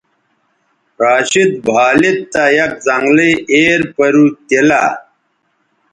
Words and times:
راشد 1.01 1.51
بھالید 1.67 2.19
تہ 2.31 2.43
یک 2.57 2.73
زنگلئ 2.85 3.33
ایر 3.51 3.81
پَرُو 3.95 4.25
تیلہ 4.47 4.83